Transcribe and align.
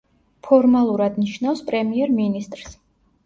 ფორმალურად 0.45 1.19
ნიშნავს 1.23 1.61
პრემიერ-მინისტრს. 1.69 2.73